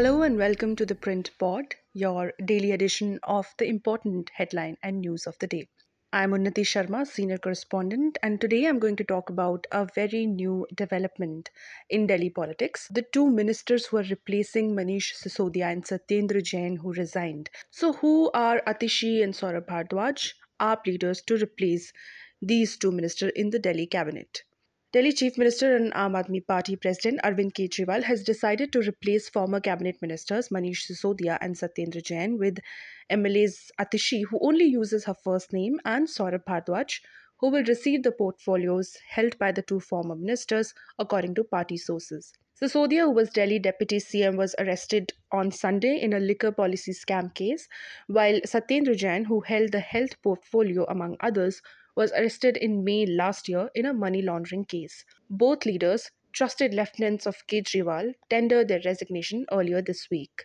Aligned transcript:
Hello 0.00 0.22
and 0.22 0.38
welcome 0.38 0.74
to 0.76 0.86
the 0.86 0.94
Print 0.94 1.30
Pod, 1.38 1.74
your 1.92 2.32
daily 2.42 2.70
edition 2.70 3.20
of 3.22 3.54
the 3.58 3.66
important 3.66 4.30
headline 4.32 4.78
and 4.82 4.98
news 4.98 5.26
of 5.26 5.38
the 5.40 5.46
day. 5.46 5.68
I'm 6.10 6.30
Unnati 6.30 6.62
Sharma, 6.62 7.06
senior 7.06 7.36
correspondent, 7.36 8.16
and 8.22 8.40
today 8.40 8.64
I'm 8.64 8.78
going 8.78 8.96
to 8.96 9.04
talk 9.04 9.28
about 9.28 9.66
a 9.70 9.86
very 9.94 10.24
new 10.24 10.66
development 10.74 11.50
in 11.90 12.06
Delhi 12.06 12.30
politics. 12.30 12.88
The 12.90 13.02
two 13.12 13.28
ministers 13.28 13.84
who 13.84 13.98
are 13.98 14.04
replacing 14.04 14.74
Manish 14.74 15.12
Sisodia 15.12 15.70
and 15.70 15.84
Satyendra 15.84 16.42
Jain, 16.42 16.76
who 16.76 16.94
resigned. 16.94 17.50
So, 17.70 17.92
who 17.92 18.30
are 18.32 18.62
Atishi 18.66 19.22
and 19.22 19.34
Saurabh 19.34 19.66
Bhardwaj, 19.66 20.32
AAP 20.62 20.86
leaders 20.86 21.20
to 21.26 21.36
replace 21.36 21.92
these 22.40 22.78
two 22.78 22.90
ministers 22.90 23.32
in 23.36 23.50
the 23.50 23.58
Delhi 23.58 23.86
cabinet? 23.86 24.44
Delhi 24.92 25.12
Chief 25.12 25.38
Minister 25.38 25.76
and 25.76 25.92
Aam 25.92 26.16
Aadmi 26.20 26.44
Party 26.44 26.74
President 26.74 27.20
Arvind 27.22 27.52
Kejriwal 27.52 28.02
has 28.02 28.24
decided 28.24 28.72
to 28.72 28.80
replace 28.80 29.28
former 29.28 29.60
cabinet 29.60 29.96
ministers 30.02 30.48
Manish 30.48 30.84
Sisodia 30.84 31.38
and 31.40 31.54
Satyendra 31.54 32.02
Jain 32.02 32.38
with 32.38 32.58
MLAs 33.08 33.70
Atishi, 33.80 34.24
who 34.24 34.40
only 34.42 34.64
uses 34.64 35.04
her 35.04 35.14
first 35.14 35.52
name, 35.52 35.78
and 35.84 36.08
Saurabh 36.08 36.42
Bhardwaj, 36.44 36.98
who 37.38 37.50
will 37.50 37.62
receive 37.62 38.02
the 38.02 38.10
portfolios 38.10 38.96
held 39.08 39.38
by 39.38 39.52
the 39.52 39.62
two 39.62 39.78
former 39.78 40.16
ministers, 40.16 40.74
according 40.98 41.36
to 41.36 41.44
party 41.44 41.76
sources. 41.76 42.32
Sisodia, 42.60 43.02
who 43.02 43.12
was 43.12 43.30
Delhi 43.30 43.60
Deputy 43.60 43.98
CM, 43.98 44.36
was 44.36 44.56
arrested 44.58 45.12
on 45.30 45.52
Sunday 45.52 46.00
in 46.00 46.12
a 46.14 46.18
liquor 46.18 46.50
policy 46.50 46.92
scam 46.92 47.32
case, 47.32 47.68
while 48.08 48.40
Satyendra 48.40 48.96
Jain, 48.96 49.26
who 49.26 49.40
held 49.42 49.70
the 49.70 49.78
health 49.78 50.20
portfolio 50.20 50.84
among 50.88 51.16
others, 51.20 51.62
was 51.96 52.12
arrested 52.12 52.56
in 52.56 52.84
May 52.84 53.06
last 53.06 53.48
year 53.48 53.70
in 53.74 53.86
a 53.86 53.94
money 53.94 54.22
laundering 54.22 54.64
case. 54.64 55.04
Both 55.28 55.66
leaders, 55.66 56.10
trusted 56.32 56.74
lieutenants 56.74 57.26
of 57.26 57.46
Kejriwal, 57.46 58.14
tendered 58.28 58.68
their 58.68 58.80
resignation 58.84 59.46
earlier 59.50 59.82
this 59.82 60.08
week. 60.10 60.44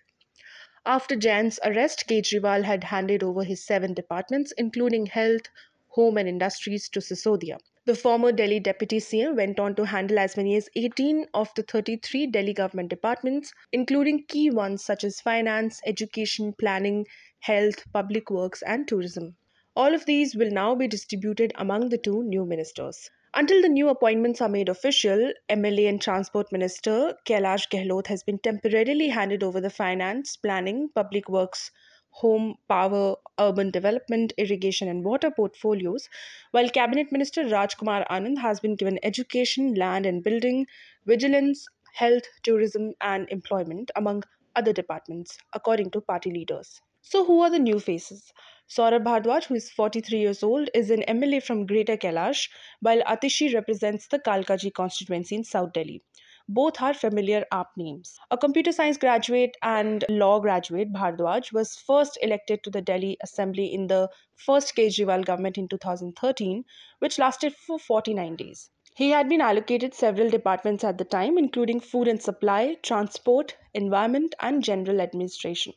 After 0.85 1.15
Jain's 1.15 1.59
arrest, 1.63 2.05
Kejriwal 2.07 2.63
had 2.63 2.85
handed 2.85 3.21
over 3.21 3.43
his 3.43 3.65
seven 3.65 3.93
departments, 3.93 4.53
including 4.57 5.07
health, 5.07 5.49
home, 5.89 6.17
and 6.17 6.29
industries, 6.29 6.87
to 6.89 6.99
Sisodia. 7.01 7.59
The 7.85 7.93
former 7.93 8.31
Delhi 8.31 8.59
deputy 8.59 8.97
CM 8.99 9.35
went 9.35 9.59
on 9.59 9.75
to 9.75 9.85
handle 9.85 10.17
as 10.17 10.35
many 10.35 10.55
as 10.55 10.69
18 10.75 11.27
of 11.33 11.53
the 11.55 11.61
33 11.63 12.27
Delhi 12.27 12.53
government 12.53 12.89
departments, 12.89 13.53
including 13.71 14.25
key 14.25 14.49
ones 14.49 14.83
such 14.83 15.03
as 15.03 15.21
finance, 15.21 15.81
education, 15.85 16.53
planning, 16.53 17.05
health, 17.41 17.83
public 17.91 18.31
works, 18.31 18.63
and 18.63 18.87
tourism. 18.87 19.35
All 19.77 19.93
of 19.93 20.05
these 20.05 20.35
will 20.35 20.51
now 20.51 20.73
be 20.73 20.87
distributed 20.87 21.51
among 21.55 21.89
the 21.89 21.97
two 21.97 22.23
new 22.23 22.45
ministers. 22.45 23.09
Until 23.33 23.61
the 23.61 23.67
new 23.67 23.89
appointments 23.89 24.39
are 24.39 24.47
made 24.47 24.69
official, 24.69 25.33
MLA 25.49 25.89
and 25.89 26.01
Transport 26.01 26.49
Minister 26.53 27.17
Kailash 27.25 27.67
Gehlot 27.67 28.07
has 28.07 28.23
been 28.23 28.39
temporarily 28.39 29.09
handed 29.09 29.43
over 29.43 29.59
the 29.59 29.69
finance, 29.69 30.37
planning, 30.37 30.87
public 30.95 31.27
works, 31.27 31.71
home, 32.11 32.55
power, 32.69 33.17
urban 33.37 33.69
development, 33.69 34.31
irrigation, 34.37 34.87
and 34.87 35.03
water 35.03 35.29
portfolios, 35.29 36.07
while 36.51 36.69
Cabinet 36.69 37.11
Minister 37.11 37.43
Rajkumar 37.43 38.07
Anand 38.07 38.37
has 38.37 38.61
been 38.61 38.77
given 38.77 38.97
education, 39.03 39.73
land 39.75 40.05
and 40.05 40.23
building, 40.23 40.67
vigilance, 41.05 41.67
health, 41.93 42.23
tourism, 42.43 42.93
and 43.01 43.27
employment, 43.29 43.91
among 43.97 44.23
other 44.55 44.71
departments, 44.71 45.37
according 45.51 45.91
to 45.91 45.99
party 45.99 46.31
leaders. 46.31 46.81
So, 47.07 47.23
who 47.23 47.41
are 47.41 47.51
the 47.51 47.59
new 47.59 47.79
faces? 47.79 48.33
Saurabh 48.67 49.03
Bhardwaj, 49.03 49.45
who 49.45 49.53
is 49.53 49.69
43 49.69 50.17
years 50.17 50.41
old, 50.41 50.71
is 50.73 50.89
an 50.89 51.03
MLA 51.07 51.39
from 51.39 51.67
Greater 51.67 51.95
Kailash, 51.97 52.49
while 52.79 53.03
Atishi 53.03 53.53
represents 53.53 54.07
the 54.07 54.17
Kalkaji 54.17 54.73
constituency 54.73 55.35
in 55.35 55.43
South 55.43 55.71
Delhi. 55.71 56.01
Both 56.49 56.81
are 56.81 56.95
familiar 56.95 57.45
AAP 57.51 57.67
names. 57.77 58.17
A 58.31 58.39
computer 58.39 58.71
science 58.71 58.97
graduate 58.97 59.55
and 59.61 60.03
law 60.09 60.39
graduate, 60.39 60.91
Bhardwaj 60.91 61.53
was 61.53 61.75
first 61.75 62.17
elected 62.23 62.63
to 62.63 62.71
the 62.71 62.81
Delhi 62.81 63.17
Assembly 63.21 63.71
in 63.71 63.85
the 63.85 64.09
first 64.33 64.75
Kejriwal 64.75 65.23
government 65.23 65.59
in 65.59 65.67
2013, 65.67 66.65
which 66.97 67.19
lasted 67.19 67.55
for 67.55 67.77
49 67.77 68.35
days. 68.35 68.71
He 68.95 69.11
had 69.11 69.29
been 69.29 69.41
allocated 69.41 69.93
several 69.93 70.31
departments 70.31 70.83
at 70.83 70.97
the 70.97 71.05
time, 71.05 71.37
including 71.37 71.81
food 71.81 72.07
and 72.07 72.19
supply, 72.19 72.77
transport, 72.81 73.55
environment, 73.75 74.33
and 74.39 74.63
general 74.63 74.99
administration. 74.99 75.73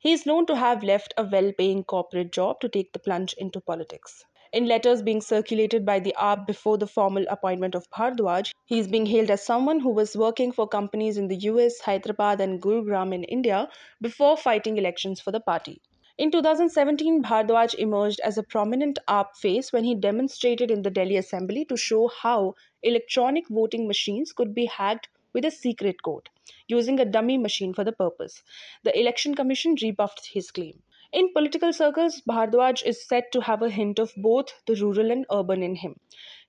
He 0.00 0.12
is 0.12 0.24
known 0.24 0.46
to 0.46 0.56
have 0.56 0.82
left 0.82 1.12
a 1.18 1.24
well 1.24 1.52
paying 1.52 1.84
corporate 1.84 2.32
job 2.32 2.58
to 2.60 2.70
take 2.70 2.94
the 2.94 2.98
plunge 2.98 3.34
into 3.34 3.60
politics. 3.60 4.24
In 4.50 4.64
letters 4.64 5.02
being 5.02 5.20
circulated 5.20 5.84
by 5.84 6.00
the 6.00 6.14
AAP 6.18 6.46
before 6.46 6.78
the 6.78 6.86
formal 6.86 7.26
appointment 7.28 7.74
of 7.74 7.88
Bhardwaj, 7.90 8.54
he 8.64 8.78
is 8.78 8.88
being 8.88 9.04
hailed 9.04 9.30
as 9.30 9.44
someone 9.44 9.78
who 9.80 9.90
was 9.90 10.16
working 10.16 10.52
for 10.52 10.66
companies 10.66 11.18
in 11.18 11.28
the 11.28 11.36
US, 11.36 11.80
Hyderabad, 11.80 12.40
and 12.40 12.62
Gurugram 12.62 13.12
in 13.14 13.24
India 13.24 13.68
before 14.00 14.38
fighting 14.38 14.78
elections 14.78 15.20
for 15.20 15.32
the 15.32 15.38
party. 15.38 15.82
In 16.16 16.30
2017, 16.30 17.22
Bhardwaj 17.22 17.74
emerged 17.74 18.20
as 18.24 18.38
a 18.38 18.42
prominent 18.42 18.98
AAP 19.06 19.36
face 19.36 19.70
when 19.70 19.84
he 19.84 19.94
demonstrated 19.94 20.70
in 20.70 20.80
the 20.80 20.90
Delhi 20.90 21.18
Assembly 21.18 21.66
to 21.66 21.76
show 21.76 22.08
how 22.08 22.54
electronic 22.82 23.48
voting 23.50 23.86
machines 23.86 24.32
could 24.32 24.54
be 24.54 24.64
hacked 24.64 25.08
with 25.34 25.44
a 25.44 25.50
secret 25.50 26.02
code, 26.02 26.30
using 26.68 27.00
a 27.00 27.04
dummy 27.04 27.38
machine 27.38 27.74
for 27.74 27.84
the 27.84 27.92
purpose. 27.92 28.42
The 28.84 28.98
Election 28.98 29.34
Commission 29.34 29.76
rebuffed 29.82 30.30
his 30.32 30.50
claim. 30.50 30.82
In 31.12 31.32
political 31.32 31.72
circles, 31.72 32.20
Bhardwaj 32.28 32.84
is 32.84 33.04
said 33.04 33.24
to 33.32 33.40
have 33.40 33.62
a 33.62 33.70
hint 33.70 33.98
of 33.98 34.12
both 34.16 34.52
the 34.66 34.76
rural 34.76 35.10
and 35.10 35.26
urban 35.32 35.62
in 35.62 35.74
him. 35.74 35.98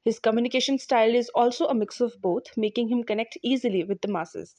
His 0.03 0.19
communication 0.19 0.79
style 0.79 1.13
is 1.13 1.29
also 1.29 1.67
a 1.67 1.75
mix 1.75 2.01
of 2.01 2.19
both, 2.21 2.57
making 2.57 2.89
him 2.89 3.03
connect 3.03 3.37
easily 3.43 3.83
with 3.83 4.01
the 4.01 4.07
masses. 4.07 4.55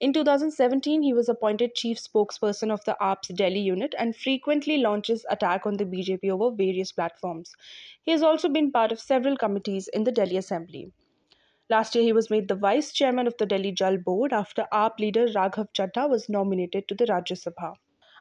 In 0.00 0.14
2017, 0.14 1.02
he 1.02 1.12
was 1.12 1.28
appointed 1.28 1.74
chief 1.74 1.98
spokesperson 1.98 2.70
of 2.70 2.82
the 2.84 2.96
AAP's 2.98 3.28
Delhi 3.28 3.60
unit 3.60 3.94
and 3.98 4.16
frequently 4.16 4.78
launches 4.78 5.26
attack 5.28 5.66
on 5.66 5.76
the 5.76 5.84
BJP 5.84 6.30
over 6.30 6.50
various 6.54 6.92
platforms. 6.92 7.54
He 8.02 8.12
has 8.12 8.22
also 8.22 8.48
been 8.48 8.72
part 8.72 8.90
of 8.90 9.00
several 9.00 9.36
committees 9.36 9.88
in 9.88 10.04
the 10.04 10.12
Delhi 10.12 10.38
Assembly. 10.38 10.92
Last 11.68 11.96
year, 11.96 12.04
he 12.04 12.12
was 12.12 12.30
made 12.30 12.46
the 12.46 12.54
vice 12.54 12.92
chairman 12.92 13.26
of 13.26 13.36
the 13.38 13.46
Delhi 13.46 13.72
Jal 13.72 13.96
Board 13.96 14.32
after 14.32 14.68
AAP 14.72 15.00
leader 15.00 15.26
Raghav 15.26 15.72
Chadha 15.72 16.08
was 16.08 16.28
nominated 16.28 16.86
to 16.86 16.94
the 16.94 17.06
Rajya 17.06 17.36
Sabha. 17.36 17.74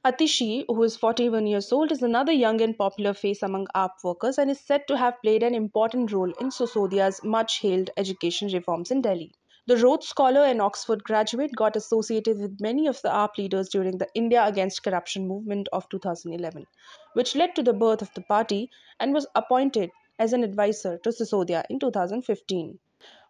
Atishi, 0.03 0.65
who 0.67 0.81
is 0.81 0.97
41 0.97 1.45
years 1.45 1.71
old, 1.71 1.91
is 1.91 2.01
another 2.01 2.31
young 2.31 2.59
and 2.59 2.75
popular 2.75 3.13
face 3.13 3.43
among 3.43 3.67
AAP 3.75 4.03
workers 4.03 4.39
and 4.39 4.49
is 4.49 4.59
said 4.59 4.87
to 4.87 4.97
have 4.97 5.21
played 5.21 5.43
an 5.43 5.53
important 5.53 6.11
role 6.11 6.31
in 6.39 6.49
Sisodia's 6.49 7.23
much 7.23 7.59
hailed 7.59 7.91
education 7.97 8.47
reforms 8.51 8.89
in 8.89 9.03
Delhi. 9.03 9.31
The 9.67 9.77
Rhodes 9.77 10.07
Scholar 10.07 10.41
and 10.41 10.59
Oxford 10.59 11.03
graduate 11.03 11.55
got 11.55 11.75
associated 11.75 12.39
with 12.39 12.59
many 12.59 12.87
of 12.87 12.99
the 13.03 13.09
AAP 13.09 13.37
leaders 13.37 13.69
during 13.69 13.99
the 13.99 14.09
India 14.15 14.43
Against 14.43 14.81
Corruption 14.81 15.27
movement 15.27 15.69
of 15.71 15.87
2011, 15.89 16.65
which 17.13 17.35
led 17.35 17.55
to 17.55 17.61
the 17.61 17.73
birth 17.73 18.01
of 18.01 18.11
the 18.15 18.21
party 18.21 18.71
and 18.99 19.13
was 19.13 19.27
appointed 19.35 19.91
as 20.17 20.33
an 20.33 20.43
advisor 20.43 20.97
to 20.97 21.09
Sisodia 21.11 21.63
in 21.69 21.77
2015. 21.77 22.79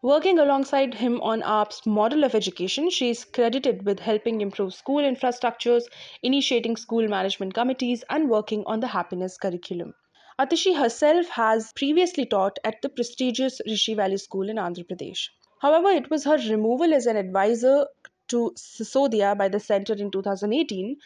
Working 0.06 0.38
alongside 0.38 0.94
him 0.94 1.20
on 1.22 1.42
AAP's 1.42 1.84
model 1.88 2.24
of 2.24 2.36
education, 2.36 2.92
she 2.92 3.10
is 3.10 3.26
credited 3.26 3.88
with 3.88 4.00
helping 4.00 4.40
improve 4.40 4.76
school 4.76 5.02
infrastructures, 5.02 5.86
initiating 6.22 6.76
school 6.76 7.08
management 7.08 7.56
committees, 7.56 8.04
and 8.08 8.30
working 8.30 8.64
on 8.68 8.82
the 8.82 8.88
happiness 8.90 9.36
curriculum. 9.36 9.96
Atishi 10.38 10.78
herself 10.78 11.28
has 11.30 11.74
previously 11.74 12.28
taught 12.28 12.60
at 12.64 12.84
the 12.84 12.90
prestigious 12.90 13.60
Rishi 13.66 13.96
Valley 13.96 14.18
School 14.18 14.48
in 14.48 14.58
Andhra 14.58 14.86
Pradesh. 14.88 15.30
However, 15.58 15.90
it 15.90 16.12
was 16.12 16.24
her 16.26 16.38
removal 16.38 16.94
as 16.94 17.08
an 17.08 17.18
advisor 17.18 17.88
to 18.28 18.54
Sisodia 18.56 19.36
by 19.36 19.48
the 19.48 19.60
centre 19.60 19.96
in 19.96 20.12
2018, 20.12 20.98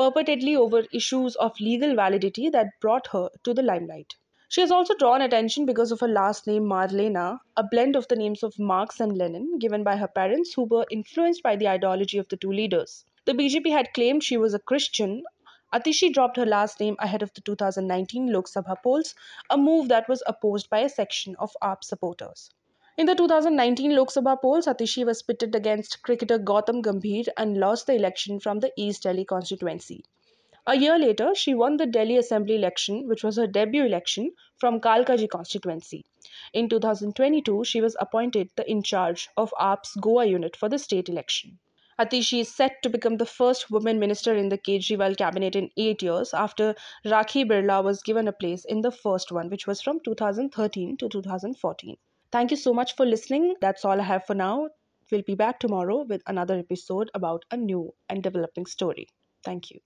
purportedly 0.00 0.56
over 0.56 0.86
issues 0.94 1.36
of 1.36 1.60
legal 1.60 1.94
validity, 1.94 2.48
that 2.48 2.68
brought 2.80 3.08
her 3.08 3.28
to 3.44 3.52
the 3.52 3.62
limelight. 3.62 4.14
She 4.48 4.60
has 4.60 4.70
also 4.70 4.94
drawn 4.94 5.22
attention 5.22 5.66
because 5.66 5.90
of 5.90 5.98
her 5.98 6.06
last 6.06 6.46
name 6.46 6.66
Marlena, 6.66 7.40
a 7.56 7.64
blend 7.64 7.96
of 7.96 8.06
the 8.06 8.14
names 8.14 8.44
of 8.44 8.60
Marx 8.60 9.00
and 9.00 9.18
Lenin 9.18 9.58
given 9.58 9.82
by 9.82 9.96
her 9.96 10.06
parents 10.06 10.54
who 10.54 10.62
were 10.62 10.86
influenced 10.88 11.42
by 11.42 11.56
the 11.56 11.66
ideology 11.66 12.16
of 12.16 12.28
the 12.28 12.36
two 12.36 12.52
leaders. 12.52 13.04
The 13.24 13.32
BJP 13.32 13.72
had 13.72 13.92
claimed 13.92 14.22
she 14.22 14.36
was 14.36 14.54
a 14.54 14.60
Christian. 14.60 15.24
Atishi 15.72 16.12
dropped 16.12 16.36
her 16.36 16.46
last 16.46 16.78
name 16.78 16.94
ahead 17.00 17.22
of 17.22 17.34
the 17.34 17.40
2019 17.40 18.32
Lok 18.32 18.46
Sabha 18.46 18.80
polls, 18.80 19.16
a 19.50 19.58
move 19.58 19.88
that 19.88 20.08
was 20.08 20.22
opposed 20.28 20.70
by 20.70 20.78
a 20.78 20.88
section 20.88 21.34
of 21.40 21.56
AAP 21.60 21.82
supporters. 21.82 22.50
In 22.96 23.06
the 23.06 23.16
2019 23.16 23.96
Lok 23.96 24.10
Sabha 24.10 24.40
polls, 24.40 24.66
Atishi 24.66 25.04
was 25.04 25.22
pitted 25.22 25.56
against 25.56 26.04
cricketer 26.04 26.38
Gautam 26.38 26.82
Gambhir 26.82 27.26
and 27.36 27.58
lost 27.58 27.88
the 27.88 27.94
election 27.94 28.38
from 28.38 28.60
the 28.60 28.72
East 28.76 29.02
Delhi 29.02 29.24
constituency. 29.24 30.04
A 30.68 30.76
year 30.76 30.98
later, 30.98 31.32
she 31.32 31.54
won 31.54 31.76
the 31.76 31.86
Delhi 31.86 32.16
Assembly 32.16 32.56
election, 32.56 33.06
which 33.06 33.22
was 33.22 33.36
her 33.36 33.46
debut 33.46 33.84
election, 33.84 34.32
from 34.58 34.80
Kalkaji 34.80 35.28
constituency. 35.30 36.04
In 36.52 36.68
2022, 36.68 37.62
she 37.62 37.80
was 37.80 37.96
appointed 38.00 38.50
the 38.56 38.68
in 38.68 38.82
charge 38.82 39.28
of 39.36 39.54
AAP's 39.60 39.94
Goa 40.00 40.24
unit 40.24 40.56
for 40.56 40.68
the 40.68 40.78
state 40.78 41.08
election. 41.08 41.60
Atishi 42.00 42.40
is 42.40 42.52
set 42.52 42.82
to 42.82 42.90
become 42.90 43.16
the 43.16 43.24
first 43.24 43.70
woman 43.70 44.00
minister 44.00 44.34
in 44.34 44.48
the 44.48 44.58
Kejriwal 44.58 45.16
cabinet 45.16 45.54
in 45.54 45.70
eight 45.76 46.02
years 46.02 46.34
after 46.34 46.74
Rakhi 47.04 47.48
Birla 47.48 47.84
was 47.84 48.02
given 48.02 48.26
a 48.26 48.32
place 48.32 48.64
in 48.64 48.80
the 48.80 48.90
first 48.90 49.30
one, 49.30 49.48
which 49.48 49.68
was 49.68 49.80
from 49.80 50.00
2013 50.00 50.96
to 50.96 51.08
2014. 51.08 51.96
Thank 52.32 52.50
you 52.50 52.56
so 52.56 52.74
much 52.74 52.96
for 52.96 53.06
listening. 53.06 53.54
That's 53.60 53.84
all 53.84 54.00
I 54.00 54.04
have 54.04 54.26
for 54.26 54.34
now. 54.34 54.70
We'll 55.12 55.22
be 55.22 55.36
back 55.36 55.60
tomorrow 55.60 56.02
with 56.02 56.22
another 56.26 56.58
episode 56.58 57.08
about 57.14 57.44
a 57.52 57.56
new 57.56 57.94
and 58.08 58.20
developing 58.20 58.66
story. 58.66 59.06
Thank 59.44 59.70
you. 59.70 59.80